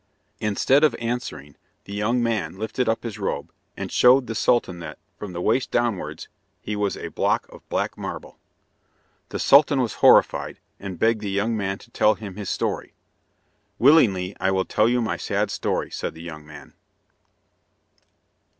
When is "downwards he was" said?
5.69-6.97